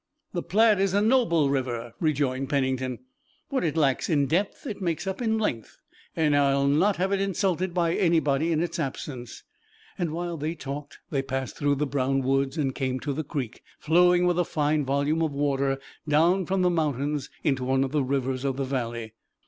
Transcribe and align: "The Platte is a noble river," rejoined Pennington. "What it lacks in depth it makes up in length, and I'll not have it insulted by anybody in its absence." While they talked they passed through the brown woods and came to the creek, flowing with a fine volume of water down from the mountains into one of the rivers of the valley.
"The 0.33 0.41
Platte 0.41 0.79
is 0.79 0.95
a 0.95 1.01
noble 1.03 1.51
river," 1.51 1.93
rejoined 1.99 2.49
Pennington. 2.49 2.97
"What 3.49 3.63
it 3.63 3.77
lacks 3.77 4.09
in 4.09 4.25
depth 4.25 4.65
it 4.65 4.81
makes 4.81 5.05
up 5.05 5.21
in 5.21 5.37
length, 5.37 5.77
and 6.15 6.35
I'll 6.35 6.67
not 6.67 6.95
have 6.95 7.11
it 7.11 7.21
insulted 7.21 7.71
by 7.71 7.93
anybody 7.93 8.51
in 8.51 8.63
its 8.63 8.79
absence." 8.79 9.43
While 9.99 10.37
they 10.37 10.55
talked 10.55 10.97
they 11.11 11.21
passed 11.21 11.55
through 11.55 11.75
the 11.75 11.85
brown 11.85 12.23
woods 12.23 12.57
and 12.57 12.73
came 12.73 12.99
to 13.01 13.13
the 13.13 13.23
creek, 13.23 13.61
flowing 13.77 14.25
with 14.25 14.39
a 14.39 14.43
fine 14.43 14.85
volume 14.85 15.21
of 15.21 15.33
water 15.33 15.77
down 16.07 16.47
from 16.47 16.63
the 16.63 16.71
mountains 16.71 17.29
into 17.43 17.63
one 17.63 17.83
of 17.83 17.91
the 17.91 18.01
rivers 18.01 18.43
of 18.43 18.57
the 18.57 18.65
valley. 18.65 19.13